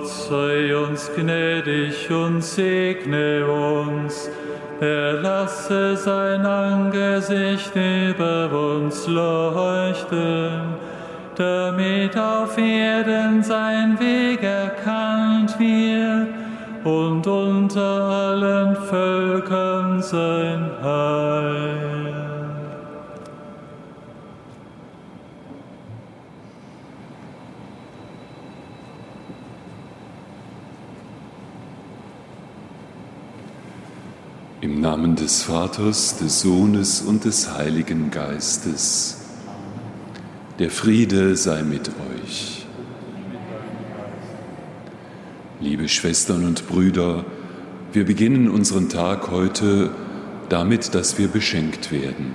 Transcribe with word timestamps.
Gott 0.00 0.08
sei 0.08 0.74
uns 0.74 1.10
gnädig 1.14 2.10
und 2.10 2.42
segne 2.42 3.44
uns. 3.46 4.30
Er 4.80 5.20
lasse 5.20 5.94
sein 5.94 6.46
Angesicht 6.46 7.70
über 7.76 8.50
uns 8.50 9.06
leuchten, 9.06 10.74
damit 11.36 12.16
auf 12.16 12.56
Erden 12.56 13.42
sein 13.42 14.00
Weg 14.00 14.42
erkannt 14.42 15.58
wird 15.58 16.28
und 16.82 17.26
unter 17.26 17.80
allen 17.82 18.76
Völkern 18.76 20.00
sein 20.00 20.70
Heil. 20.82 21.29
Namen 34.80 35.14
des 35.14 35.42
Vaters, 35.42 36.16
des 36.16 36.40
Sohnes 36.40 37.02
und 37.02 37.26
des 37.26 37.52
Heiligen 37.52 38.10
Geistes. 38.10 39.18
Der 40.58 40.70
Friede 40.70 41.36
sei 41.36 41.62
mit 41.62 41.90
euch. 41.90 42.66
Liebe 45.60 45.86
Schwestern 45.86 46.46
und 46.46 46.66
Brüder, 46.66 47.26
wir 47.92 48.06
beginnen 48.06 48.48
unseren 48.48 48.88
Tag 48.88 49.30
heute 49.30 49.90
damit, 50.48 50.94
dass 50.94 51.18
wir 51.18 51.28
beschenkt 51.28 51.92
werden. 51.92 52.32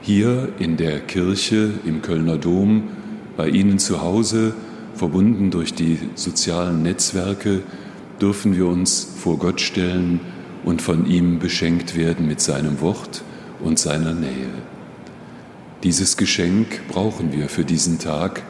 Hier 0.00 0.48
in 0.58 0.78
der 0.78 1.00
Kirche 1.00 1.72
im 1.84 2.00
Kölner 2.00 2.38
Dom, 2.38 2.84
bei 3.36 3.50
Ihnen 3.50 3.78
zu 3.78 4.00
Hause, 4.00 4.54
verbunden 4.94 5.50
durch 5.50 5.74
die 5.74 5.98
sozialen 6.14 6.82
Netzwerke, 6.82 7.60
dürfen 8.18 8.56
wir 8.56 8.66
uns 8.66 9.06
vor 9.18 9.38
Gott 9.38 9.60
stellen 9.60 10.20
und 10.64 10.82
von 10.82 11.06
ihm 11.06 11.38
beschenkt 11.38 11.96
werden 11.96 12.26
mit 12.26 12.40
seinem 12.40 12.80
Wort 12.80 13.22
und 13.60 13.78
seiner 13.78 14.14
Nähe. 14.14 14.48
Dieses 15.82 16.16
Geschenk 16.16 16.88
brauchen 16.88 17.32
wir 17.32 17.48
für 17.48 17.64
diesen 17.64 17.98
Tag, 17.98 18.42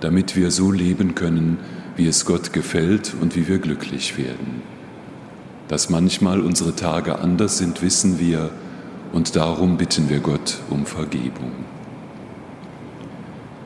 damit 0.00 0.36
wir 0.36 0.50
so 0.50 0.70
leben 0.70 1.14
können, 1.14 1.58
wie 1.96 2.06
es 2.06 2.26
Gott 2.26 2.52
gefällt 2.52 3.14
und 3.20 3.36
wie 3.36 3.48
wir 3.48 3.58
glücklich 3.58 4.18
werden. 4.18 4.62
Dass 5.68 5.88
manchmal 5.88 6.40
unsere 6.40 6.76
Tage 6.76 7.18
anders 7.18 7.58
sind, 7.58 7.82
wissen 7.82 8.18
wir, 8.18 8.50
und 9.12 9.36
darum 9.36 9.76
bitten 9.76 10.08
wir 10.08 10.20
Gott 10.20 10.58
um 10.70 10.86
Vergebung. 10.86 11.52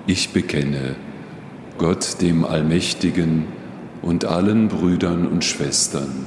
Ich 0.06 0.30
bekenne 0.30 0.96
Gott 1.78 2.20
dem 2.20 2.44
Allmächtigen 2.44 3.46
und 4.02 4.24
allen 4.24 4.68
Brüdern 4.68 5.26
und 5.26 5.44
Schwestern, 5.44 6.26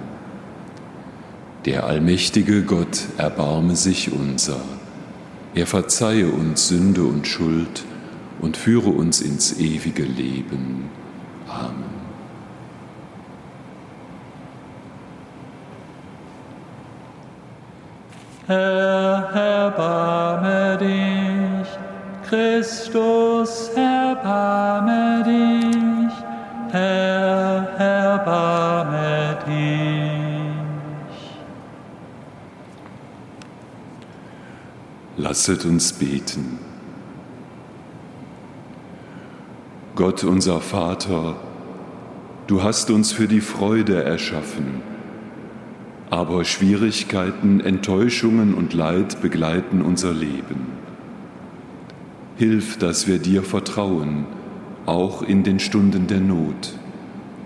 Der 1.65 1.85
allmächtige 1.85 2.63
Gott 2.63 3.03
erbarme 3.17 3.75
sich 3.75 4.11
unser. 4.11 4.61
Er 5.53 5.67
verzeihe 5.67 6.27
uns 6.27 6.69
Sünde 6.69 7.03
und 7.03 7.27
Schuld 7.27 7.83
und 8.39 8.57
führe 8.57 8.89
uns 8.89 9.21
ins 9.21 9.59
ewige 9.59 10.03
Leben. 10.03 10.89
Amen. 11.47 12.01
Herr, 18.47 19.29
erbarme 19.35 20.77
dich. 20.77 21.69
Christus, 22.27 23.69
erbarme 23.75 25.23
dich. 25.23 26.13
Herr, 26.71 27.67
erbarme 27.77 29.37
dich. 29.45 29.80
Lasset 35.31 35.63
uns 35.63 35.93
beten. 35.93 36.59
Gott 39.95 40.25
unser 40.25 40.59
Vater, 40.59 41.37
du 42.47 42.63
hast 42.63 42.91
uns 42.91 43.13
für 43.13 43.29
die 43.29 43.39
Freude 43.39 44.03
erschaffen, 44.03 44.81
aber 46.09 46.43
Schwierigkeiten, 46.43 47.61
Enttäuschungen 47.61 48.53
und 48.53 48.73
Leid 48.73 49.21
begleiten 49.21 49.81
unser 49.81 50.11
Leben. 50.11 50.65
Hilf, 52.35 52.77
dass 52.77 53.07
wir 53.07 53.17
dir 53.17 53.41
vertrauen, 53.41 54.25
auch 54.85 55.23
in 55.23 55.43
den 55.43 55.61
Stunden 55.61 56.07
der 56.07 56.19
Not, 56.19 56.73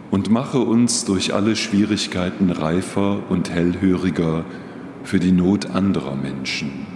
und 0.10 0.32
mache 0.32 0.58
uns 0.58 1.06
durch 1.06 1.36
alle 1.36 1.56
Schwierigkeiten 1.56 2.50
reifer 2.50 3.20
und 3.30 3.52
hellhöriger 3.52 4.44
für 5.04 5.20
die 5.20 5.32
Not 5.32 5.68
anderer 5.68 6.16
Menschen. 6.16 6.96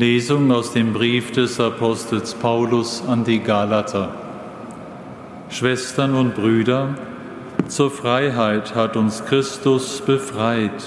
Lesung 0.00 0.50
aus 0.50 0.72
dem 0.72 0.94
Brief 0.94 1.30
des 1.30 1.60
Apostels 1.60 2.32
Paulus 2.32 3.04
an 3.06 3.22
die 3.22 3.40
Galater. 3.40 4.14
Schwestern 5.50 6.14
und 6.14 6.34
Brüder, 6.34 6.94
Zur 7.68 7.90
Freiheit 7.90 8.74
hat 8.74 8.96
uns 8.96 9.26
Christus 9.26 10.00
befreit. 10.00 10.82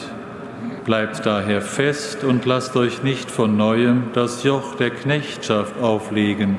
Bleibt 0.84 1.28
daher 1.28 1.62
fest 1.62 2.24
und 2.24 2.48
lasst 2.48 2.76
euch 2.76 3.04
nicht 3.04 3.30
von 3.30 3.56
neuem 3.56 4.06
das 4.14 4.44
Joch 4.44 4.74
der 4.78 4.90
Knechtschaft 4.90 5.80
auflegen. 5.80 6.58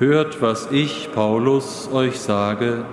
Hört, 0.00 0.42
was 0.42 0.72
ich, 0.72 1.10
Paulus, 1.14 1.88
euch 1.92 2.18
sage. 2.18 2.84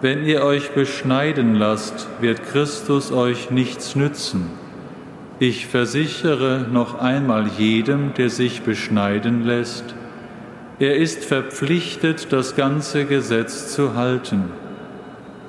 Wenn 0.00 0.24
ihr 0.24 0.44
euch 0.44 0.70
beschneiden 0.70 1.56
lasst, 1.56 2.08
wird 2.22 2.42
Christus 2.42 3.12
euch 3.12 3.50
nichts 3.50 3.96
nützen. 3.96 4.59
Ich 5.42 5.68
versichere 5.68 6.66
noch 6.70 7.00
einmal 7.00 7.48
jedem, 7.48 8.12
der 8.12 8.28
sich 8.28 8.60
beschneiden 8.60 9.42
lässt, 9.42 9.94
er 10.78 10.96
ist 10.96 11.24
verpflichtet, 11.24 12.30
das 12.30 12.56
ganze 12.56 13.06
Gesetz 13.06 13.72
zu 13.74 13.94
halten. 13.94 14.50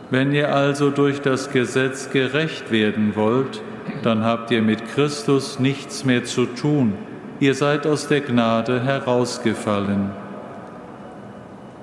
Wenn 0.09 0.31
ihr 0.31 0.55
also 0.55 0.91
durch 0.91 1.19
das 1.19 1.51
Gesetz 1.51 2.09
gerecht 2.09 2.71
werden 2.71 3.17
wollt, 3.17 3.61
dann 4.01 4.23
habt 4.23 4.51
ihr 4.51 4.61
mit 4.61 4.87
Christus 4.93 5.59
nichts 5.59 6.05
mehr 6.05 6.23
zu 6.23 6.45
tun. 6.45 6.93
Ihr 7.41 7.53
seid 7.53 7.85
aus 7.85 8.07
der 8.07 8.21
Gnade 8.21 8.81
herausgefallen. 8.81 10.11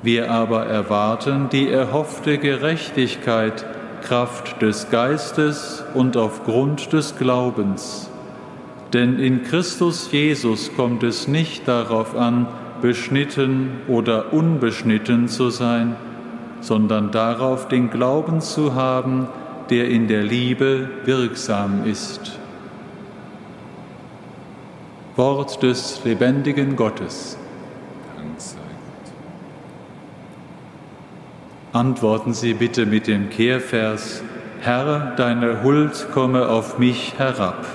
Wir 0.02 0.30
aber 0.30 0.64
erwarten 0.64 1.50
die 1.50 1.68
erhoffte 1.68 2.38
Gerechtigkeit, 2.38 3.66
Kraft 4.08 4.62
des 4.62 4.88
Geistes 4.90 5.84
und 5.92 6.16
aufgrund 6.16 6.94
des 6.94 7.16
Glaubens. 7.18 8.08
Denn 8.94 9.18
in 9.18 9.42
Christus 9.42 10.10
Jesus 10.10 10.74
kommt 10.74 11.02
es 11.02 11.28
nicht 11.28 11.68
darauf 11.68 12.16
an, 12.16 12.46
beschnitten 12.80 13.82
oder 13.86 14.32
unbeschnitten 14.32 15.28
zu 15.28 15.50
sein, 15.50 15.94
sondern 16.62 17.10
darauf 17.10 17.68
den 17.68 17.90
Glauben 17.90 18.40
zu 18.40 18.74
haben, 18.74 19.28
der 19.68 19.90
in 19.90 20.08
der 20.08 20.22
Liebe 20.22 20.88
wirksam 21.04 21.84
ist. 21.84 22.38
Wort 25.16 25.62
des 25.62 26.02
lebendigen 26.04 26.76
Gottes. 26.76 27.36
Antworten 31.72 32.32
Sie 32.32 32.54
bitte 32.54 32.86
mit 32.86 33.06
dem 33.06 33.28
Kehrvers, 33.28 34.22
Herr, 34.60 35.12
deine 35.16 35.62
Huld 35.62 36.08
komme 36.14 36.48
auf 36.48 36.78
mich 36.78 37.12
herab. 37.18 37.66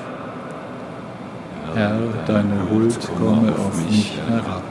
Herr, 1.75 1.99
deine 2.25 2.69
Huld 2.71 2.99
komme 3.17 3.51
auf 3.51 3.89
mich 3.89 4.17
herab. 4.27 4.63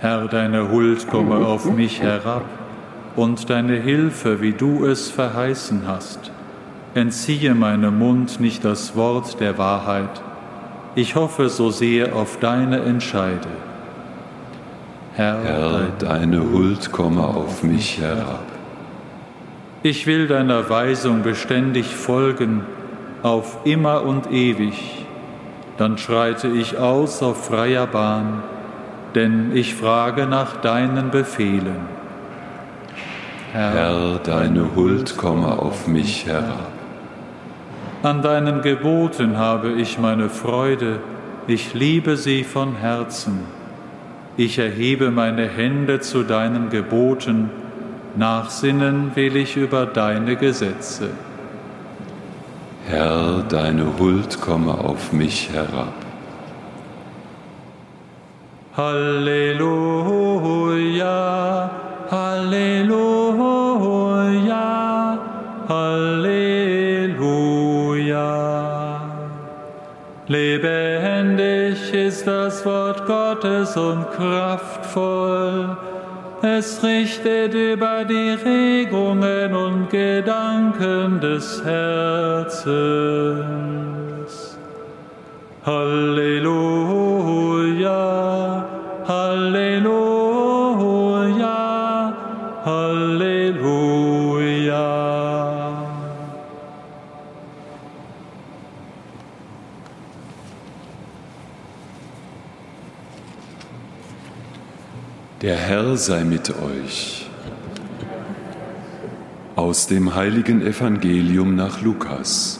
Herr, 0.00 0.28
deine 0.28 0.70
Huld 0.70 1.08
komme 1.08 1.36
auf 1.36 1.64
mich 1.64 2.02
herab 2.02 2.44
und 3.16 3.48
deine 3.48 3.76
Hilfe, 3.76 4.42
wie 4.42 4.52
du 4.52 4.84
es 4.84 5.10
verheißen 5.10 5.84
hast. 5.86 6.30
Entziehe 6.94 7.54
meinem 7.54 7.98
Mund 7.98 8.40
nicht 8.40 8.62
das 8.64 8.94
Wort 8.94 9.40
der 9.40 9.56
Wahrheit. 9.56 10.22
Ich 10.94 11.14
hoffe 11.14 11.48
so 11.48 11.70
sehr 11.70 12.14
auf 12.14 12.38
deine 12.40 12.80
Entscheide. 12.80 13.48
Herr, 15.16 15.42
Herr 15.42 15.88
deine 15.98 16.40
Huld 16.52 16.92
komme 16.92 17.24
auf 17.24 17.62
mich 17.62 17.98
herab. 18.00 18.44
Ich 19.82 20.06
will 20.06 20.28
deiner 20.28 20.68
Weisung 20.70 21.22
beständig 21.22 21.86
folgen, 21.86 22.62
auf 23.22 23.58
immer 23.64 24.02
und 24.04 24.30
ewig. 24.30 25.06
Dann 25.78 25.98
schreite 25.98 26.48
ich 26.48 26.78
aus 26.78 27.22
auf 27.22 27.46
freier 27.46 27.86
Bahn 27.86 28.42
denn 29.16 29.56
ich 29.56 29.74
frage 29.74 30.26
nach 30.26 30.56
deinen 30.58 31.10
Befehlen. 31.10 31.88
Herr, 33.52 33.72
Herr 33.72 34.18
deine 34.18 34.76
Huld 34.76 35.16
komme 35.16 35.58
auf 35.58 35.88
mich 35.88 36.26
herab. 36.26 36.72
An 38.02 38.20
deinen 38.20 38.60
Geboten 38.60 39.38
habe 39.38 39.72
ich 39.72 39.98
meine 39.98 40.28
Freude, 40.28 41.00
ich 41.46 41.72
liebe 41.72 42.18
sie 42.18 42.44
von 42.44 42.76
Herzen. 42.76 43.40
Ich 44.38 44.58
erhebe 44.58 45.10
meine 45.10 45.48
Hände 45.48 46.00
zu 46.00 46.22
deinen 46.22 46.68
Geboten, 46.68 47.48
nachsinnen 48.16 49.12
will 49.14 49.34
ich 49.34 49.56
über 49.56 49.86
deine 49.86 50.36
Gesetze. 50.36 51.08
Herr, 52.86 53.42
deine 53.48 53.98
Huld 53.98 54.38
komme 54.40 54.72
auf 54.72 55.10
mich 55.12 55.48
herab. 55.52 55.94
Halleluja, 58.76 59.70
Halleluja, 62.10 62.78
Halleluja. 65.66 66.26
Lebendig 71.86 71.94
ist 71.94 72.26
das 72.26 72.64
Wort 72.64 73.06
Gottes 73.06 73.76
und 73.76 74.10
kraftvoll. 74.12 75.76
Es 76.42 76.82
richtet 76.82 77.54
über 77.54 78.04
die 78.04 78.30
Regungen 78.30 79.54
und 79.54 79.90
Gedanken 79.90 81.20
des 81.20 81.62
Herzens. 81.64 82.56
Halleluja. 85.64 87.05
Der 105.46 105.58
Herr 105.58 105.96
sei 105.96 106.24
mit 106.24 106.50
euch. 106.60 107.28
Aus 109.54 109.86
dem 109.86 110.16
heiligen 110.16 110.60
Evangelium 110.60 111.54
nach 111.54 111.82
Lukas. 111.82 112.58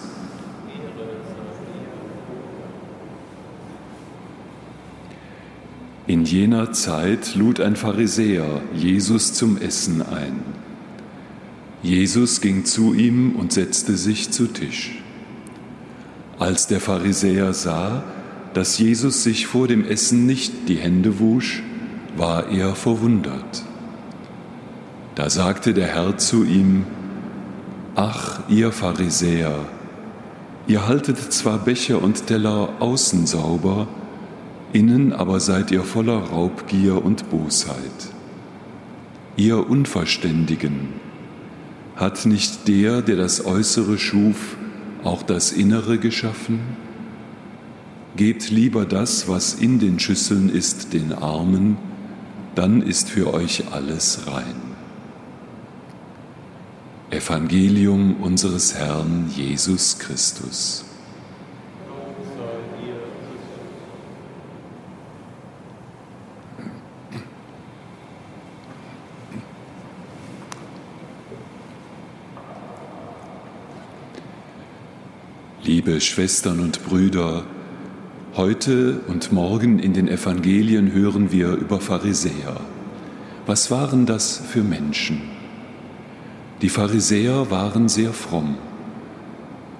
In 6.06 6.24
jener 6.26 6.70
Zeit 6.70 7.34
lud 7.34 7.58
ein 7.60 7.74
Pharisäer 7.74 8.62
Jesus 8.72 9.32
zum 9.32 9.60
Essen 9.60 10.00
ein. 10.02 10.38
Jesus 11.82 12.40
ging 12.40 12.64
zu 12.64 12.94
ihm 12.94 13.34
und 13.34 13.52
setzte 13.52 13.96
sich 13.96 14.30
zu 14.30 14.46
Tisch. 14.46 15.02
Als 16.38 16.68
der 16.68 16.78
Pharisäer 16.78 17.52
sah, 17.52 18.04
dass 18.54 18.78
Jesus 18.78 19.24
sich 19.24 19.48
vor 19.48 19.66
dem 19.66 19.84
Essen 19.84 20.24
nicht 20.24 20.68
die 20.68 20.76
Hände 20.76 21.18
wusch, 21.18 21.64
war 22.16 22.48
er 22.48 22.74
verwundert. 22.74 23.64
Da 25.14 25.30
sagte 25.30 25.74
der 25.74 25.86
Herr 25.86 26.18
zu 26.18 26.44
ihm, 26.44 26.86
Ach, 27.94 28.40
ihr 28.48 28.72
Pharisäer, 28.72 29.54
ihr 30.66 30.86
haltet 30.86 31.18
zwar 31.32 31.58
Becher 31.58 32.02
und 32.02 32.26
Teller 32.26 32.68
außen 32.78 33.26
sauber, 33.26 33.88
innen 34.74 35.14
aber 35.14 35.40
seid 35.40 35.70
ihr 35.70 35.82
voller 35.82 36.18
Raubgier 36.18 37.02
und 37.02 37.30
Bosheit. 37.30 38.12
Ihr 39.36 39.68
Unverständigen, 39.68 40.88
hat 41.96 42.26
nicht 42.26 42.68
der, 42.68 43.00
der 43.00 43.16
das 43.16 43.46
Äußere 43.46 43.96
schuf, 43.96 44.58
auch 45.02 45.22
das 45.22 45.52
Innere 45.52 45.96
geschaffen? 45.96 46.60
Gebt 48.16 48.50
lieber 48.50 48.84
das, 48.84 49.28
was 49.28 49.54
in 49.54 49.78
den 49.78 49.98
Schüsseln 49.98 50.50
ist, 50.50 50.92
den 50.92 51.14
Armen, 51.14 51.78
dann 52.56 52.82
ist 52.82 53.10
für 53.10 53.32
euch 53.34 53.64
alles 53.70 54.26
rein. 54.26 54.56
Evangelium 57.10 58.16
unseres 58.22 58.74
Herrn 58.74 59.30
Jesus 59.34 59.98
Christus. 59.98 60.84
Liebe 75.62 76.00
Schwestern 76.00 76.60
und 76.60 76.84
Brüder, 76.86 77.44
heute 78.36 79.00
und 79.08 79.32
morgen 79.32 79.78
in 79.78 79.94
den 79.94 80.08
Evangelien 80.08 80.92
hören 80.92 81.32
wir 81.32 81.54
über 81.54 81.80
Pharisäer. 81.80 82.60
Was 83.46 83.70
waren 83.70 84.04
das 84.04 84.36
für 84.36 84.62
Menschen? 84.62 85.22
Die 86.60 86.68
Pharisäer 86.68 87.50
waren 87.50 87.88
sehr 87.88 88.12
fromm. 88.12 88.56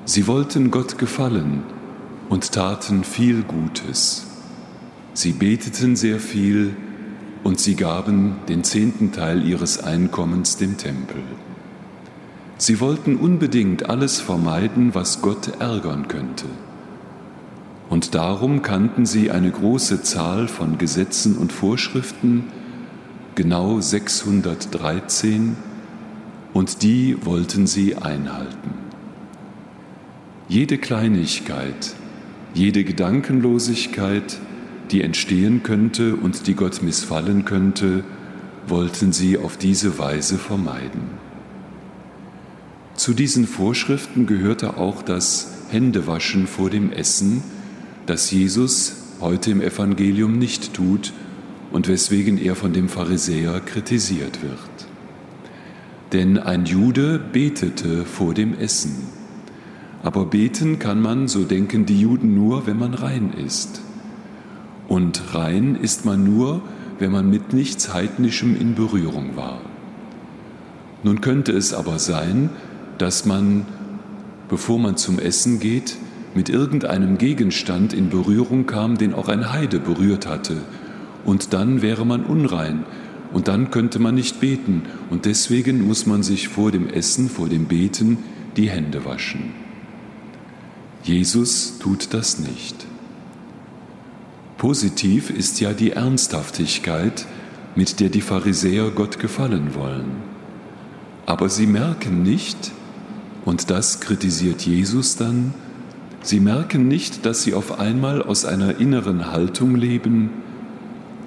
Sie 0.07 0.27
wollten 0.27 0.71
Gott 0.71 0.97
gefallen 0.97 1.65
und 2.31 2.53
taten 2.53 3.05
viel 3.05 3.43
Gutes. 3.43 4.27
Sie 5.13 5.33
beteten 5.33 5.95
sehr 5.95 6.19
viel 6.19 6.75
und 7.45 7.61
sie 7.61 7.75
gaben 7.75 8.37
den 8.49 8.65
zehnten 8.65 9.13
Teil 9.13 9.47
ihres 9.47 9.85
Einkommens 9.85 10.57
dem 10.57 10.79
Tempel. 10.79 11.23
Sie 12.57 12.81
wollten 12.81 13.17
unbedingt 13.17 13.91
alles 13.91 14.19
vermeiden, 14.19 14.95
was 14.95 15.21
Gott 15.21 15.61
ärgern 15.61 16.09
könnte. 16.09 16.47
Und 17.89 18.15
darum 18.15 18.63
kannten 18.63 19.07
sie 19.07 19.31
eine 19.31 19.51
große 19.51 20.03
Zahl 20.03 20.49
von 20.49 20.79
Gesetzen 20.79 21.37
und 21.37 21.53
Vorschriften, 21.53 22.45
genau 23.35 23.81
613, 23.81 25.57
und 26.53 26.83
die 26.83 27.17
wollten 27.25 27.67
sie 27.67 27.97
einhalten. 27.97 28.71
Jede 30.49 30.79
Kleinigkeit, 30.79 31.95
jede 32.55 32.83
Gedankenlosigkeit, 32.83 34.39
die 34.91 35.03
entstehen 35.03 35.63
könnte 35.63 36.17
und 36.17 36.47
die 36.47 36.55
Gott 36.55 36.83
missfallen 36.83 37.45
könnte, 37.45 38.05
wollten 38.67 39.13
sie 39.13 39.39
auf 39.39 39.57
diese 39.57 39.99
Weise 39.99 40.39
vermeiden. 40.39 41.03
Zu 42.95 43.13
diesen 43.13 43.47
Vorschriften 43.47 44.27
gehörte 44.27 44.79
auch 44.79 45.03
das 45.03 45.53
Händewaschen 45.71 46.47
vor 46.47 46.71
dem 46.71 46.91
Essen, 46.91 47.43
das 48.07 48.31
Jesus 48.31 48.97
heute 49.21 49.51
im 49.51 49.61
Evangelium 49.61 50.39
nicht 50.39 50.75
tut 50.75 51.13
und 51.73 51.89
weswegen 51.89 52.39
er 52.39 52.55
von 52.55 52.73
dem 52.73 52.89
Pharisäer 52.89 53.61
kritisiert 53.61 54.43
wird. 54.43 54.61
Denn 56.13 56.39
ein 56.39 56.65
Jude 56.67 57.19
betete 57.19 58.05
vor 58.05 58.33
dem 58.33 58.57
Essen. 58.57 58.95
Aber 60.03 60.27
beten 60.27 60.79
kann 60.79 61.03
man, 61.03 61.27
so 61.27 61.43
denken 61.43 61.85
die 61.85 62.01
Juden, 62.01 62.35
nur, 62.35 62.67
wenn 62.67 62.79
man 62.79 62.95
rein 62.95 63.33
ist. 63.45 63.81
Und 64.87 65.35
rein 65.35 65.75
ist 65.75 66.05
man 66.05 66.23
nur, 66.23 66.63
wenn 67.01 67.11
man 67.11 67.29
mit 67.29 67.53
nichts 67.53 67.93
Heidnischem 67.93 68.59
in 68.59 68.77
Berührung 68.77 69.37
war. 69.37 69.61
Nun 71.03 71.21
könnte 71.21 71.53
es 71.53 71.75
aber 71.75 71.99
sein, 71.99 72.51
dass 72.99 73.27
man, 73.27 73.67
bevor 74.49 74.79
man 74.79 74.97
zum 74.97 75.19
Essen 75.19 75.59
geht, 75.59 75.97
mit 76.37 76.51
irgendeinem 76.51 77.17
Gegenstand 77.17 77.95
in 77.95 78.11
Berührung 78.11 78.67
kam, 78.67 78.99
den 78.99 79.15
auch 79.15 79.29
ein 79.29 79.53
Heide 79.53 79.81
berührt 79.81 80.27
hatte. 80.27 80.59
Und 81.25 81.55
dann 81.55 81.81
wäre 81.83 82.05
man 82.05 82.25
unrein 82.25 82.85
und 83.33 83.49
dann 83.49 83.71
könnte 83.71 83.99
man 83.99 84.15
nicht 84.15 84.39
beten. 84.39 84.83
Und 85.11 85.25
deswegen 85.25 85.87
muss 85.87 86.07
man 86.07 86.23
sich 86.23 86.49
vor 86.49 86.71
dem 86.71 86.89
Essen, 86.89 87.31
vor 87.31 87.49
dem 87.49 87.65
Beten 87.65 88.19
die 88.57 88.71
Hände 88.71 89.05
waschen. 89.05 89.55
Jesus 91.03 91.79
tut 91.79 92.13
das 92.13 92.39
nicht. 92.39 92.87
Positiv 94.59 95.31
ist 95.31 95.61
ja 95.61 95.73
die 95.73 95.93
Ernsthaftigkeit, 95.93 97.27
mit 97.75 97.99
der 98.01 98.09
die 98.11 98.21
Pharisäer 98.21 98.91
Gott 98.91 99.19
gefallen 99.19 99.75
wollen. 99.75 100.17
Aber 101.25 101.49
sie 101.49 101.67
merken 101.67 102.23
nicht, 102.23 102.73
und 103.45 103.71
das 103.71 104.01
kritisiert 104.01 104.63
Jesus 104.63 105.17
dann, 105.17 105.55
sie 106.23 106.41
merken 106.41 106.89
nicht, 106.89 107.27
dass 107.27 107.43
sie 107.43 107.55
auf 107.55 107.79
einmal 107.79 108.23
aus 108.23 108.45
einer 108.45 108.79
inneren 108.81 109.33
Haltung 109.33 109.75
leben, 109.75 110.31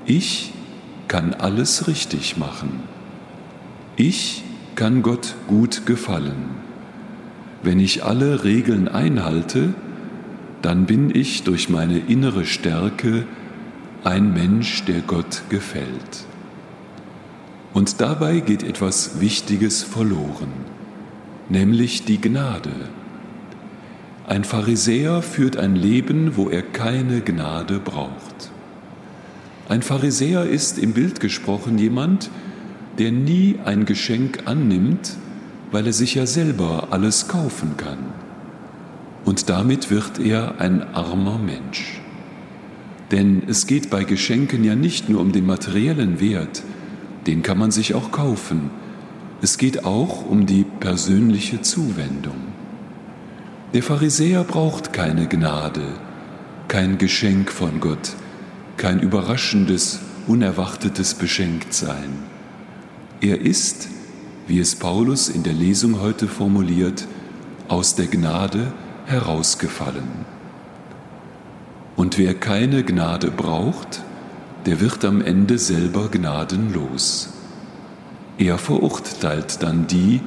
ich 0.06 0.54
kann 1.08 1.34
alles 1.34 1.88
richtig 1.88 2.38
machen. 2.38 2.82
Ich 3.96 4.44
kann 4.76 5.02
Gott 5.02 5.36
gut 5.48 5.86
gefallen. 5.86 6.52
Wenn 7.64 7.80
ich 7.80 8.04
alle 8.04 8.44
Regeln 8.44 8.88
einhalte, 8.88 9.74
dann 10.62 10.86
bin 10.86 11.14
ich 11.14 11.44
durch 11.44 11.70
meine 11.70 12.00
innere 12.00 12.46
Stärke 12.46 13.26
ein 14.04 14.34
Mensch, 14.34 14.84
der 14.86 15.02
Gott 15.02 15.44
gefällt. 15.50 16.26
Und 17.74 18.02
dabei 18.02 18.40
geht 18.40 18.64
etwas 18.64 19.20
Wichtiges 19.20 19.84
verloren, 19.84 20.52
nämlich 21.50 22.06
die 22.06 22.20
Gnade. 22.20 22.72
Ein 24.30 24.46
Pharisäer 24.46 25.22
führt 25.22 25.58
ein 25.58 25.76
Leben, 25.76 26.38
wo 26.38 26.50
er 26.50 26.62
keine 26.62 27.20
Gnade 27.20 27.80
braucht. 27.80 28.52
Ein 29.68 29.82
Pharisäer 29.82 30.46
ist 30.46 30.78
im 30.78 30.94
Bild 30.94 31.20
gesprochen 31.20 31.78
jemand, 31.78 32.30
der 32.98 33.12
nie 33.12 33.56
ein 33.66 33.86
Geschenk 33.86 34.44
annimmt, 34.46 35.18
weil 35.72 35.86
er 35.86 35.94
sich 35.94 36.16
ja 36.16 36.26
selber 36.26 36.88
alles 36.92 37.28
kaufen 37.28 37.76
kann 37.76 37.98
und 39.26 39.50
damit 39.50 39.92
wird 39.92 40.20
er 40.20 40.60
ein 40.60 40.82
armer 40.96 41.38
Mensch. 41.38 42.02
Denn 43.12 43.44
es 43.48 43.68
geht 43.68 43.90
bei 43.90 44.04
Geschenken 44.04 44.64
ja 44.64 44.76
nicht 44.76 45.10
nur 45.10 45.22
um 45.22 45.32
den 45.32 45.46
materiellen 45.46 46.20
Wert, 46.20 46.64
den 47.28 47.44
kann 47.44 47.58
man 47.58 47.72
sich 47.72 47.94
auch 47.94 48.12
kaufen. 48.12 48.70
Es 49.42 49.58
geht 49.58 49.86
auch 49.86 50.26
um 50.26 50.46
die 50.46 50.66
persönliche 50.80 51.62
Zuwendung. 51.62 52.49
Der 53.72 53.84
Pharisäer 53.84 54.44
braucht 54.44 54.94
keine 54.94 55.28
Gnade, 55.28 55.84
kein 56.68 56.98
Geschenk 56.98 57.52
von 57.52 57.80
Gott, 57.80 58.14
kein 58.78 59.00
überraschendes, 59.00 60.00
unerwartetes 60.26 61.14
Beschenktsein. 61.14 62.18
Er 63.22 63.40
ist, 63.42 63.88
wie 64.48 64.60
es 64.60 64.76
Paulus 64.76 65.30
in 65.30 65.44
der 65.44 65.54
Lesung 65.54 66.02
heute 66.02 66.28
formuliert, 66.28 67.06
aus 67.68 67.94
der 67.94 68.08
Gnade 68.08 68.74
herausgefallen. 69.06 70.26
Und 71.96 72.18
wer 72.18 72.34
keine 72.34 72.84
Gnade 72.84 73.30
braucht, 73.30 74.02
der 74.66 74.82
wird 74.82 75.06
am 75.06 75.22
Ende 75.22 75.60
selber 75.60 76.10
gnadenlos. 76.10 77.34
Er 78.40 78.58
verurteilt 78.58 79.62
dann 79.62 79.86
die, 79.86 80.22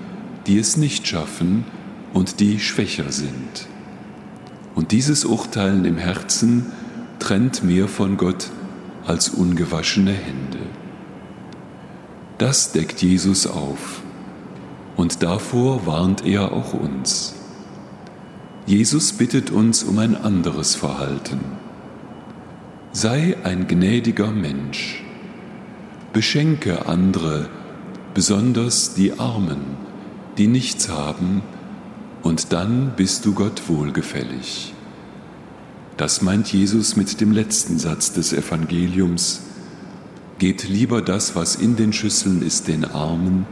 die 0.46 0.60
es 0.60 0.76
nicht 0.76 1.08
schaffen 1.08 1.64
und 2.12 2.40
die 2.40 2.60
schwächer 2.60 3.10
sind. 3.12 3.66
Und 4.74 4.92
dieses 4.92 5.24
Urteilen 5.24 5.84
im 5.84 5.98
Herzen 5.98 6.72
trennt 7.18 7.62
mehr 7.62 7.88
von 7.88 8.16
Gott 8.16 8.50
als 9.06 9.28
ungewaschene 9.28 10.12
Hände. 10.12 10.58
Das 12.38 12.72
deckt 12.72 13.02
Jesus 13.02 13.46
auf 13.46 14.02
und 14.96 15.22
davor 15.22 15.86
warnt 15.86 16.26
er 16.26 16.52
auch 16.52 16.74
uns. 16.74 17.34
Jesus 18.66 19.12
bittet 19.12 19.50
uns 19.50 19.82
um 19.82 19.98
ein 19.98 20.16
anderes 20.16 20.74
Verhalten. 20.74 21.40
Sei 22.92 23.36
ein 23.42 23.66
gnädiger 23.66 24.30
Mensch. 24.30 25.02
Beschenke 26.12 26.86
andere, 26.86 27.48
besonders 28.14 28.94
die 28.94 29.18
Armen, 29.18 29.62
die 30.36 30.46
nichts 30.46 30.90
haben, 30.90 31.42
und 32.22 32.52
dann 32.52 32.92
bist 32.96 33.24
du 33.24 33.34
Gott 33.34 33.68
wohlgefällig. 33.68 34.74
Das 35.96 36.22
meint 36.22 36.52
Jesus 36.52 36.96
mit 36.96 37.20
dem 37.20 37.32
letzten 37.32 37.78
Satz 37.78 38.12
des 38.12 38.32
Evangeliums. 38.32 39.42
Gebt 40.38 40.68
lieber 40.68 41.02
das, 41.02 41.36
was 41.36 41.56
in 41.56 41.76
den 41.76 41.92
Schüsseln 41.92 42.42
ist, 42.42 42.68
den 42.68 42.84
Armen, 42.84 43.46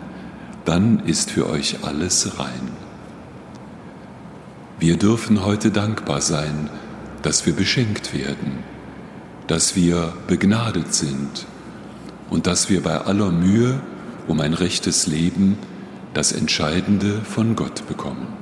dann 0.64 1.00
ist 1.00 1.30
für 1.30 1.48
euch 1.48 1.84
alles 1.84 2.38
rein. 2.38 2.70
Wir 4.78 4.96
dürfen 4.96 5.44
heute 5.44 5.70
dankbar 5.70 6.20
sein, 6.20 6.70
dass 7.22 7.44
wir 7.44 7.52
beschenkt 7.52 8.14
werden, 8.14 8.64
dass 9.46 9.76
wir 9.76 10.14
begnadet 10.26 10.94
sind 10.94 11.46
und 12.30 12.46
dass 12.46 12.70
wir 12.70 12.82
bei 12.82 12.98
aller 12.98 13.30
Mühe 13.30 13.80
um 14.26 14.40
ein 14.40 14.54
rechtes 14.54 15.06
Leben 15.06 15.58
das 16.14 16.32
Entscheidende 16.32 17.20
von 17.24 17.56
Gott 17.56 17.86
bekommen. 17.86 18.40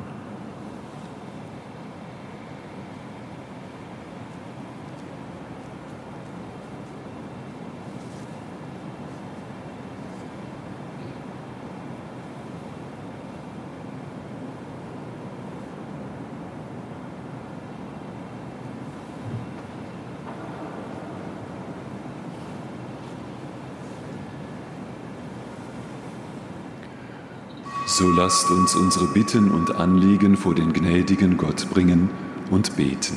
So 27.98 28.06
lasst 28.28 28.50
uns 28.50 28.76
unsere 28.76 29.06
Bitten 29.06 29.50
und 29.50 29.76
Anliegen 29.76 30.36
vor 30.36 30.54
den 30.54 30.74
gnädigen 30.74 31.38
Gott 31.38 31.66
bringen 31.70 32.10
und 32.50 32.76
beten. 32.76 33.16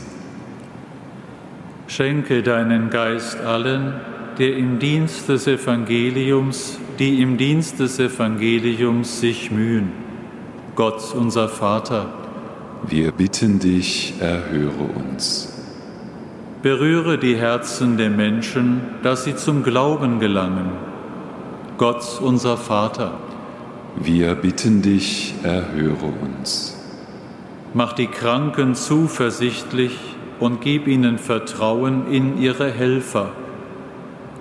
Schenke 1.87 2.41
deinen 2.43 2.89
Geist 2.89 3.41
allen, 3.41 3.91
der 4.39 4.55
im 4.55 4.79
Dienst 4.79 5.27
des 5.27 5.47
Evangeliums, 5.47 6.79
die 6.97 7.21
im 7.21 7.35
Dienst 7.35 7.81
des 7.81 7.99
Evangeliums 7.99 9.19
sich 9.19 9.51
mühen. 9.51 9.91
Gott, 10.77 11.13
unser 11.13 11.49
Vater. 11.49 12.05
Wir 12.87 13.11
bitten 13.11 13.59
dich, 13.59 14.13
erhöre 14.21 14.85
uns. 14.95 15.61
Berühre 16.61 17.17
die 17.17 17.35
Herzen 17.35 17.97
der 17.97 18.11
Menschen, 18.11 18.79
dass 19.03 19.25
sie 19.25 19.35
zum 19.35 19.61
Glauben 19.63 20.21
gelangen. 20.21 20.71
Gott, 21.77 22.21
unser 22.21 22.55
Vater. 22.55 23.19
Wir 23.95 24.36
bitten 24.36 24.81
dich, 24.81 25.33
erhöre 25.43 26.13
uns. 26.21 26.77
Mach 27.74 27.93
die 27.93 28.07
Kranken 28.07 28.75
zuversichtlich 28.75 29.98
und 30.39 30.62
gib 30.62 30.88
ihnen 30.88 31.17
Vertrauen 31.17 32.12
in 32.12 32.41
ihre 32.41 32.71
Helfer. 32.71 33.31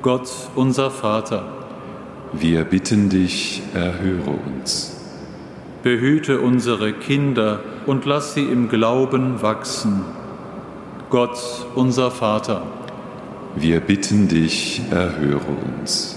Gott, 0.03 0.31
unser 0.55 0.91
Vater. 0.91 1.45
Wir 2.33 2.65
bitten 2.65 3.09
dich, 3.09 3.63
erhöre 3.75 4.39
uns. 4.47 4.97
Behüte 5.83 6.41
unsere 6.41 6.93
Kinder 6.93 7.61
und 7.87 8.05
lass 8.05 8.35
sie 8.35 8.45
im 8.45 8.69
Glauben 8.69 9.43
wachsen. 9.43 10.05
Gott, 11.11 11.67
unser 11.75 12.11
Vater. 12.11 12.63
Wir 13.57 13.81
bitten 13.81 14.29
dich, 14.29 14.81
erhöre 14.91 15.57
uns. 15.79 16.17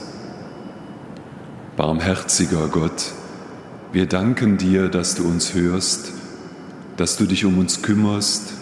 Barmherziger 1.76 2.68
Gott, 2.68 3.12
wir 3.94 4.08
danken 4.08 4.58
dir, 4.58 4.90
dass 4.90 5.14
du 5.14 5.24
uns 5.24 5.54
hörst, 5.54 6.12
dass 6.98 7.16
du 7.16 7.26
dich 7.26 7.46
um 7.46 7.60
uns 7.60 7.84
kümmerst 7.84 8.54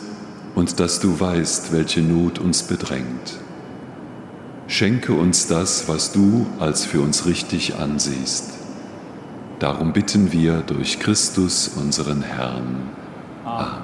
und 0.55 0.79
dass 0.81 0.99
du 0.99 1.19
weißt, 1.19 1.71
welche 1.71 2.01
Not 2.01 2.37
uns 2.37 2.63
bedrängt. 2.63 3.39
Schenke 4.67 5.13
uns 5.13 5.47
das, 5.47 5.87
was 5.87 6.11
du 6.11 6.47
als 6.59 6.85
für 6.85 6.99
uns 6.99 7.25
richtig 7.25 7.75
ansiehst. 7.75 8.51
Darum 9.59 9.93
bitten 9.93 10.33
wir 10.33 10.63
durch 10.67 10.99
Christus, 10.99 11.71
unseren 11.75 12.21
Herrn. 12.21 12.89
Amen. 13.45 13.80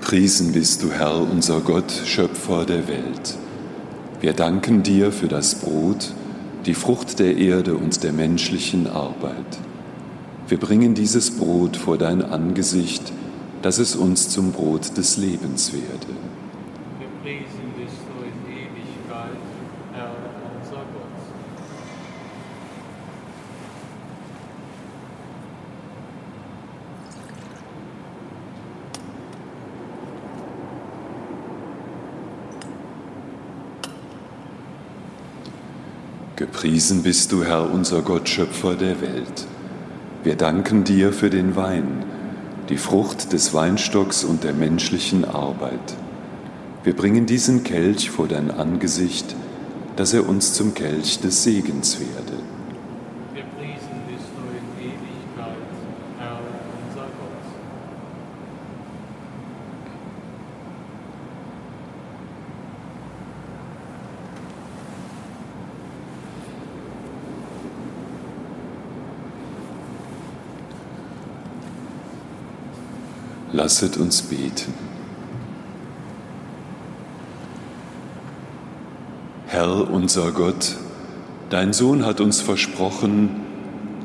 Gepriesen 0.00 0.52
bist 0.52 0.82
du, 0.82 0.92
Herr, 0.92 1.20
unser 1.20 1.60
Gott, 1.60 1.90
Schöpfer 1.90 2.64
der 2.64 2.86
Welt. 2.86 3.36
Wir 4.20 4.32
danken 4.32 4.82
dir 4.84 5.10
für 5.10 5.26
das 5.26 5.56
Brot, 5.56 6.14
die 6.66 6.74
Frucht 6.74 7.18
der 7.18 7.36
Erde 7.36 7.74
und 7.74 8.02
der 8.04 8.12
menschlichen 8.12 8.86
Arbeit. 8.86 9.58
Wir 10.46 10.58
bringen 10.58 10.94
dieses 10.94 11.32
Brot 11.32 11.76
vor 11.76 11.98
dein 11.98 12.22
Angesicht, 12.22 13.12
dass 13.60 13.78
es 13.78 13.96
uns 13.96 14.28
zum 14.30 14.52
Brot 14.52 14.96
des 14.96 15.16
Lebens 15.16 15.72
werde. 15.72 16.14
Gepriesen 36.60 37.04
bist 37.04 37.30
du, 37.30 37.44
Herr, 37.44 37.72
unser 37.72 38.02
Gott, 38.02 38.28
Schöpfer 38.28 38.74
der 38.74 39.00
Welt. 39.00 39.46
Wir 40.24 40.34
danken 40.34 40.82
dir 40.82 41.12
für 41.12 41.30
den 41.30 41.54
Wein, 41.54 42.04
die 42.68 42.78
Frucht 42.78 43.32
des 43.32 43.54
Weinstocks 43.54 44.24
und 44.24 44.42
der 44.42 44.54
menschlichen 44.54 45.24
Arbeit. 45.24 45.94
Wir 46.82 46.96
bringen 46.96 47.26
diesen 47.26 47.62
Kelch 47.62 48.10
vor 48.10 48.26
dein 48.26 48.50
Angesicht, 48.50 49.36
dass 49.94 50.12
er 50.12 50.28
uns 50.28 50.52
zum 50.52 50.74
Kelch 50.74 51.20
des 51.20 51.44
Segens 51.44 52.00
werde. 52.00 52.37
Lasset 73.58 73.96
uns 73.96 74.22
beten. 74.22 74.72
Herr 79.48 79.90
unser 79.90 80.30
Gott, 80.30 80.76
dein 81.50 81.72
Sohn 81.72 82.06
hat 82.06 82.20
uns 82.20 82.40
versprochen, 82.40 83.30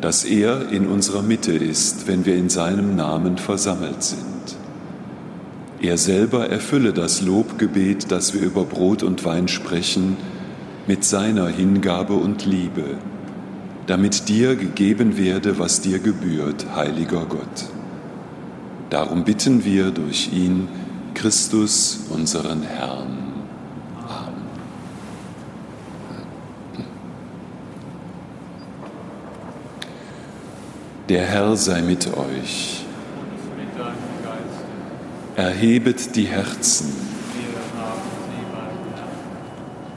dass 0.01 0.23
er 0.23 0.71
in 0.71 0.87
unserer 0.87 1.21
Mitte 1.21 1.51
ist, 1.51 2.07
wenn 2.07 2.25
wir 2.25 2.35
in 2.35 2.49
seinem 2.49 2.95
Namen 2.95 3.37
versammelt 3.37 4.01
sind. 4.01 4.57
Er 5.81 5.99
selber 5.99 6.49
erfülle 6.49 6.91
das 6.91 7.21
Lobgebet, 7.21 8.11
das 8.11 8.33
wir 8.33 8.41
über 8.41 8.63
Brot 8.63 9.03
und 9.03 9.23
Wein 9.23 9.47
sprechen, 9.47 10.17
mit 10.87 11.03
seiner 11.03 11.47
Hingabe 11.47 12.13
und 12.13 12.47
Liebe, 12.47 12.97
damit 13.85 14.29
dir 14.29 14.55
gegeben 14.55 15.15
werde, 15.15 15.59
was 15.59 15.79
dir 15.79 15.99
gebührt, 15.99 16.65
heiliger 16.75 17.27
Gott. 17.27 17.82
Darum 18.93 19.23
bitten 19.23 19.65
wir 19.65 19.89
durch 19.89 20.31
ihn, 20.31 20.67
Christus, 21.15 22.01
unseren 22.11 22.61
Herrn. 22.61 23.33
Amen. 24.07 24.43
Der 31.09 31.25
Herr 31.25 31.55
sei 31.55 31.81
mit 31.81 32.15
euch. 32.15 32.85
Erhebet 35.37 36.15
die 36.15 36.27
Herzen. 36.27 36.93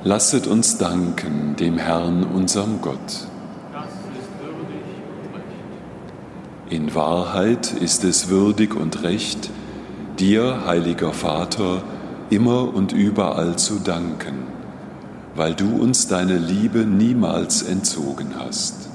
Lasset 0.05 0.47
uns 0.47 0.79
danken 0.79 1.55
dem 1.57 1.77
Herrn, 1.77 2.25
unserem 2.25 2.81
Gott. 2.81 3.29
In 6.69 6.97
Wahrheit 6.97 7.73
ist 7.73 8.03
es 8.03 8.29
würdig 8.29 8.75
und 8.75 9.05
recht, 9.05 9.51
dir, 10.19 10.65
heiliger 10.67 11.13
Vater, 11.13 11.85
immer 12.29 12.75
und 12.75 12.93
überall 12.93 13.57
zu 13.57 13.79
danken, 13.79 14.35
weil 15.37 15.55
du 15.55 15.77
uns 15.77 16.09
deine 16.09 16.39
Liebe 16.39 16.81
niemals 16.81 17.63
entzogen 17.63 18.31
hast. 18.37 18.89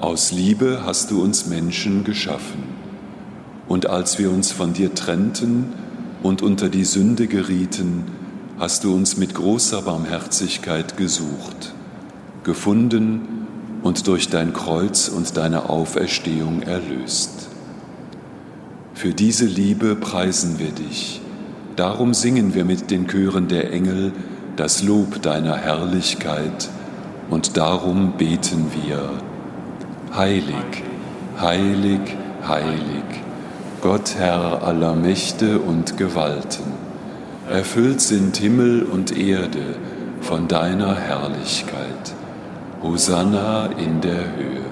Aus 0.00 0.32
Liebe 0.32 0.80
hast 0.84 1.12
du 1.12 1.22
uns 1.22 1.46
Menschen 1.46 2.02
geschaffen, 2.02 2.64
und 3.68 3.86
als 3.86 4.18
wir 4.18 4.32
uns 4.32 4.50
von 4.50 4.72
dir 4.72 4.94
trennten 4.96 5.72
und 6.24 6.42
unter 6.42 6.68
die 6.68 6.84
Sünde 6.84 7.28
gerieten, 7.28 8.02
hast 8.58 8.82
du 8.82 8.92
uns 8.92 9.16
mit 9.16 9.32
großer 9.32 9.82
Barmherzigkeit 9.82 10.96
gesucht, 10.96 11.72
gefunden 12.42 13.41
und 13.82 14.06
durch 14.06 14.28
dein 14.28 14.52
Kreuz 14.52 15.08
und 15.08 15.36
deine 15.36 15.68
Auferstehung 15.68 16.62
erlöst. 16.62 17.48
Für 18.94 19.12
diese 19.12 19.46
Liebe 19.46 19.96
preisen 19.96 20.58
wir 20.58 20.70
dich. 20.70 21.20
Darum 21.76 22.14
singen 22.14 22.54
wir 22.54 22.64
mit 22.64 22.90
den 22.90 23.08
Chören 23.08 23.48
der 23.48 23.72
Engel 23.72 24.12
das 24.56 24.82
Lob 24.82 25.22
deiner 25.22 25.56
Herrlichkeit 25.56 26.68
und 27.30 27.56
darum 27.56 28.12
beten 28.18 28.66
wir. 28.84 29.10
Heilig, 30.14 30.84
heilig, 31.40 32.00
heilig, 32.46 33.04
Gott 33.80 34.14
Herr 34.16 34.62
aller 34.62 34.94
Mächte 34.94 35.58
und 35.58 35.96
Gewalten, 35.96 36.64
erfüllt 37.50 38.02
sind 38.02 38.36
Himmel 38.36 38.82
und 38.82 39.16
Erde 39.16 39.76
von 40.20 40.46
deiner 40.46 40.94
Herrlichkeit. 40.94 42.14
Hosanna 42.82 43.66
in 43.78 44.00
der 44.00 44.34
Höhe. 44.34 44.64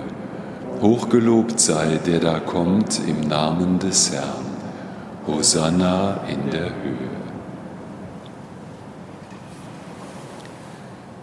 Hochgelobt 0.82 1.60
sei, 1.60 2.00
der 2.04 2.18
da 2.18 2.40
kommt 2.40 3.00
im 3.06 3.28
Namen 3.28 3.78
des 3.78 4.12
Herrn. 4.12 4.46
Hosanna 5.28 6.20
in 6.28 6.50
der 6.50 6.66
Höhe. 6.66 7.10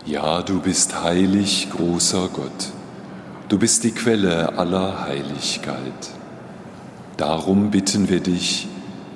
Ja, 0.06 0.41
du 0.41 0.62
bist 0.62 1.04
heilig, 1.04 1.67
großer 1.76 2.30
Gott. 2.32 2.71
Du 3.50 3.60
bist 3.60 3.84
die 3.84 3.91
Quelle 3.91 4.58
aller 4.58 5.04
Heiligkeit. 5.04 6.12
Darum 7.17 7.71
bitten 7.71 8.08
wir 8.08 8.21
dich, 8.21 8.69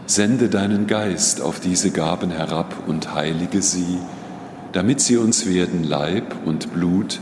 sende 0.07 0.49
deinen 0.49 0.87
Geist 0.87 1.39
auf 1.39 1.61
diese 1.61 1.91
Gaben 1.91 2.31
herab 2.31 2.75
und 2.87 3.15
heilige 3.15 3.61
sie, 3.61 3.99
damit 4.73 4.99
sie 4.99 5.15
uns 5.15 5.45
werden 5.45 5.85
Leib 5.85 6.35
und 6.43 6.73
Blut, 6.73 7.21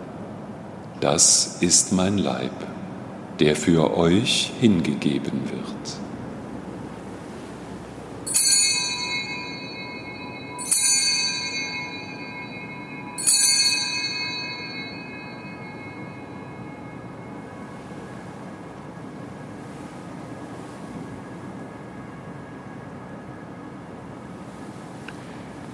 das 1.01 1.57
ist 1.61 1.91
mein 1.91 2.19
Leib, 2.19 2.51
der 3.39 3.55
für 3.55 3.97
euch 3.97 4.51
hingegeben 4.61 5.41
wird. 5.49 5.61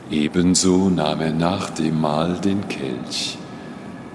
Ebenso 0.10 0.90
nahm 0.90 1.20
er 1.20 1.34
nach 1.34 1.70
dem 1.72 2.00
Mahl 2.00 2.40
den 2.40 2.68
Kelch, 2.70 3.37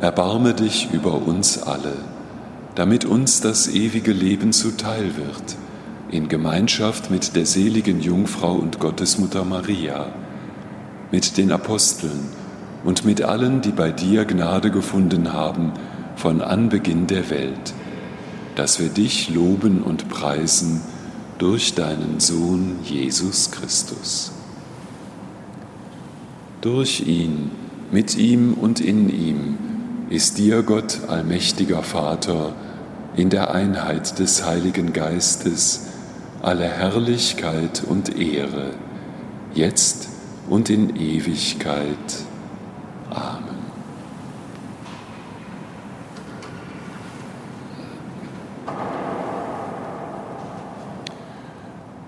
erbarme 0.00 0.54
dich 0.54 0.88
über 0.92 1.14
uns 1.14 1.62
alle, 1.62 1.94
damit 2.74 3.04
uns 3.04 3.40
das 3.40 3.68
ewige 3.68 4.12
Leben 4.12 4.52
zuteil 4.52 5.16
wird, 5.16 5.56
in 6.10 6.28
Gemeinschaft 6.28 7.10
mit 7.10 7.34
der 7.34 7.46
seligen 7.46 8.00
Jungfrau 8.00 8.54
und 8.54 8.78
Gottesmutter 8.78 9.44
Maria, 9.44 10.06
mit 11.10 11.38
den 11.38 11.50
Aposteln 11.50 12.28
und 12.84 13.04
mit 13.04 13.22
allen, 13.22 13.62
die 13.62 13.72
bei 13.72 13.90
dir 13.90 14.24
Gnade 14.24 14.70
gefunden 14.70 15.32
haben 15.32 15.72
von 16.16 16.40
Anbeginn 16.42 17.06
der 17.06 17.30
Welt, 17.30 17.74
dass 18.54 18.78
wir 18.78 18.88
dich 18.88 19.30
loben 19.30 19.82
und 19.82 20.08
preisen 20.08 20.82
durch 21.38 21.74
deinen 21.74 22.20
Sohn 22.20 22.76
Jesus 22.84 23.50
Christus. 23.50 24.32
Durch 26.60 27.06
ihn, 27.06 27.50
mit 27.90 28.16
ihm 28.16 28.54
und 28.54 28.80
in 28.80 29.08
ihm, 29.08 29.58
ist 30.08 30.38
dir, 30.38 30.62
Gott, 30.62 31.00
allmächtiger 31.08 31.82
Vater, 31.82 32.54
in 33.16 33.30
der 33.30 33.52
Einheit 33.52 34.18
des 34.18 34.44
Heiligen 34.44 34.92
Geistes 34.92 35.86
alle 36.42 36.68
Herrlichkeit 36.68 37.82
und 37.88 38.16
Ehre, 38.16 38.70
jetzt 39.54 40.08
und 40.48 40.70
in 40.70 40.94
Ewigkeit. 40.96 41.96
Amen. 43.10 43.56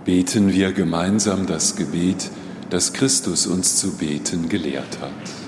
Beten 0.04 0.52
wir 0.52 0.72
gemeinsam 0.72 1.46
das 1.46 1.74
Gebet, 1.76 2.30
das 2.70 2.92
Christus 2.92 3.46
uns 3.46 3.76
zu 3.76 3.96
beten 3.96 4.48
gelehrt 4.48 5.00
hat. 5.00 5.47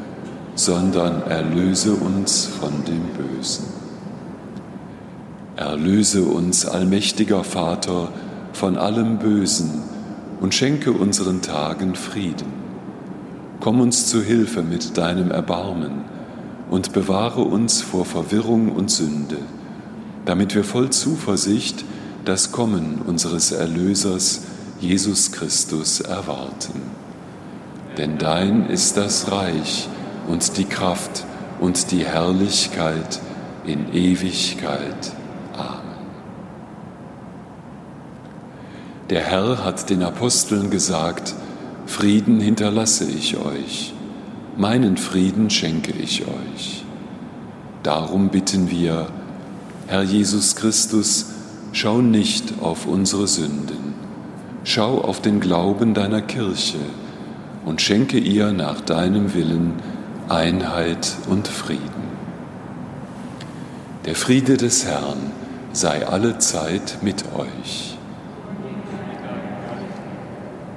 sondern 0.55 1.21
erlöse 1.23 1.93
uns 1.93 2.45
von 2.45 2.83
dem 2.85 3.03
Bösen. 3.17 3.65
Erlöse 5.55 6.23
uns, 6.23 6.65
allmächtiger 6.65 7.43
Vater, 7.43 8.09
von 8.53 8.77
allem 8.77 9.19
Bösen 9.19 9.83
und 10.39 10.53
schenke 10.53 10.91
unseren 10.91 11.41
Tagen 11.41 11.95
Frieden. 11.95 12.61
Komm 13.59 13.79
uns 13.79 14.07
zu 14.07 14.21
Hilfe 14.23 14.63
mit 14.63 14.97
deinem 14.97 15.29
Erbarmen 15.29 16.05
und 16.69 16.93
bewahre 16.93 17.41
uns 17.41 17.81
vor 17.81 18.05
Verwirrung 18.05 18.71
und 18.71 18.89
Sünde, 18.89 19.37
damit 20.25 20.55
wir 20.55 20.63
voll 20.63 20.89
Zuversicht 20.89 21.85
das 22.25 22.51
Kommen 22.51 23.01
unseres 23.05 23.51
Erlösers 23.51 24.41
Jesus 24.79 25.31
Christus 25.31 25.99
erwarten. 25.99 26.81
Denn 27.97 28.17
dein 28.17 28.67
ist 28.69 28.97
das 28.97 29.31
Reich, 29.31 29.89
und 30.31 30.57
die 30.57 30.63
Kraft 30.63 31.25
und 31.59 31.91
die 31.91 32.05
Herrlichkeit 32.05 33.19
in 33.65 33.93
Ewigkeit. 33.93 35.11
Amen. 35.53 35.81
Der 39.09 39.21
Herr 39.21 39.65
hat 39.65 39.89
den 39.89 40.01
Aposteln 40.01 40.69
gesagt, 40.69 41.35
Frieden 41.85 42.39
hinterlasse 42.39 43.05
ich 43.05 43.37
euch, 43.37 43.93
meinen 44.55 44.95
Frieden 44.95 45.49
schenke 45.49 45.91
ich 45.91 46.21
euch. 46.21 46.85
Darum 47.83 48.29
bitten 48.29 48.71
wir, 48.71 49.07
Herr 49.87 50.03
Jesus 50.03 50.55
Christus, 50.55 51.25
schau 51.73 52.01
nicht 52.01 52.61
auf 52.61 52.87
unsere 52.87 53.27
Sünden, 53.27 53.95
schau 54.63 55.01
auf 55.01 55.21
den 55.21 55.41
Glauben 55.41 55.93
deiner 55.93 56.21
Kirche 56.21 56.79
und 57.65 57.81
schenke 57.81 58.17
ihr 58.17 58.53
nach 58.53 58.79
deinem 58.79 59.33
Willen 59.33 59.73
Einheit 60.31 61.17
und 61.29 61.45
Frieden. 61.49 61.81
Der 64.05 64.15
Friede 64.15 64.55
des 64.55 64.85
Herrn 64.85 65.33
sei 65.73 66.07
alle 66.07 66.39
Zeit 66.39 66.99
mit 67.01 67.25
euch. 67.35 67.97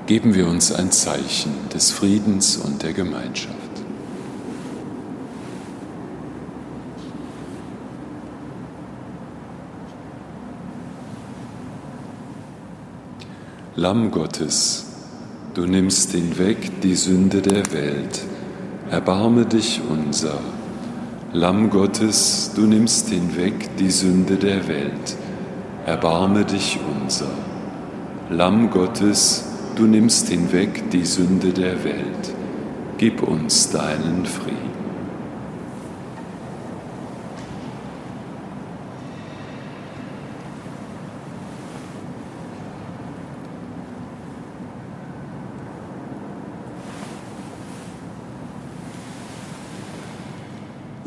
Geben 0.06 0.34
wir 0.34 0.48
uns 0.48 0.72
ein 0.72 0.90
Zeichen 0.90 1.54
des 1.72 1.92
Friedens 1.92 2.56
und 2.56 2.82
der 2.82 2.94
Gemeinschaft. 2.94 3.54
Lamm 13.76 14.10
Gottes, 14.10 14.86
du 15.54 15.64
nimmst 15.66 16.10
hinweg 16.10 16.80
die 16.82 16.96
Sünde 16.96 17.40
der 17.40 17.72
Welt, 17.72 18.20
erbarme 18.94 19.44
dich 19.44 19.80
unser. 19.90 20.38
Lamm 21.32 21.68
Gottes, 21.68 22.52
du 22.54 22.60
nimmst 22.60 23.08
hinweg 23.08 23.76
die 23.76 23.90
Sünde 23.90 24.36
der 24.36 24.68
Welt, 24.68 25.16
erbarme 25.84 26.44
dich 26.44 26.78
unser. 26.94 27.32
Lamm 28.30 28.70
Gottes, 28.70 29.46
du 29.74 29.88
nimmst 29.88 30.28
hinweg 30.28 30.92
die 30.92 31.04
Sünde 31.04 31.52
der 31.52 31.82
Welt, 31.82 32.24
gib 32.96 33.20
uns 33.24 33.68
deinen 33.68 34.26
Frieden. 34.26 34.73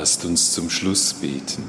Lasst 0.00 0.24
uns 0.24 0.52
zum 0.52 0.70
Schluss 0.70 1.12
beten. 1.12 1.62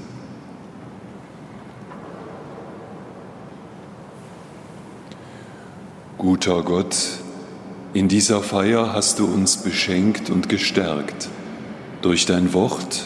Guter 6.17 6.63
Gott, 6.63 6.95
in 7.93 8.07
dieser 8.07 8.41
Feier 8.41 8.93
hast 8.93 9.19
du 9.19 9.25
uns 9.25 9.57
beschenkt 9.57 10.29
und 10.29 10.47
gestärkt 10.47 11.27
durch 12.01 12.25
dein 12.25 12.53
Wort 12.53 13.01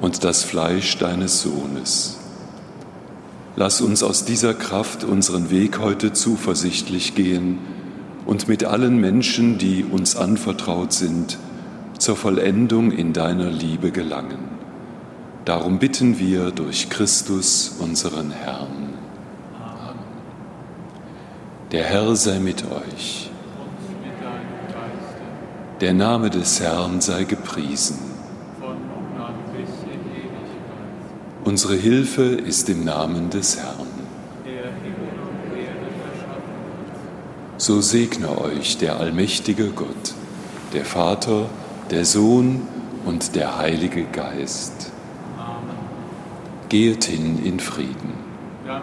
und 0.00 0.24
das 0.24 0.42
Fleisch 0.42 0.98
deines 0.98 1.40
Sohnes. 1.42 2.16
Lass 3.54 3.80
uns 3.80 4.02
aus 4.02 4.24
dieser 4.24 4.54
Kraft 4.54 5.04
unseren 5.04 5.50
Weg 5.50 5.78
heute 5.78 6.12
zuversichtlich 6.12 7.14
gehen 7.14 7.58
und 8.26 8.48
mit 8.48 8.64
allen 8.64 8.96
Menschen, 8.96 9.56
die 9.56 9.84
uns 9.84 10.16
anvertraut 10.16 10.92
sind, 10.92 11.38
zur 11.96 12.16
Vollendung 12.16 12.90
in 12.90 13.12
deiner 13.12 13.50
Liebe 13.50 13.92
gelangen. 13.92 14.53
Darum 15.44 15.78
bitten 15.78 16.18
wir 16.18 16.52
durch 16.52 16.88
Christus, 16.88 17.76
unseren 17.78 18.30
Herrn. 18.30 18.94
Amen. 19.60 19.98
Der 21.70 21.84
Herr 21.84 22.16
sei 22.16 22.38
mit 22.38 22.64
euch. 22.64 23.30
Der 25.82 25.92
Name 25.92 26.30
des 26.30 26.60
Herrn 26.60 27.02
sei 27.02 27.24
gepriesen. 27.24 27.98
Unsere 31.44 31.74
Hilfe 31.74 32.22
ist 32.22 32.70
im 32.70 32.84
Namen 32.84 33.28
des 33.28 33.58
Herrn. 33.58 33.86
So 37.58 37.82
segne 37.82 38.40
euch 38.40 38.78
der 38.78 38.98
allmächtige 38.98 39.68
Gott, 39.68 40.14
der 40.72 40.86
Vater, 40.86 41.50
der 41.90 42.06
Sohn 42.06 42.62
und 43.04 43.36
der 43.36 43.58
Heilige 43.58 44.04
Geist. 44.04 44.93
Geht 46.74 47.04
hin 47.04 47.38
in 47.44 47.60
Frieden. 47.60 48.14
Dank. 48.66 48.82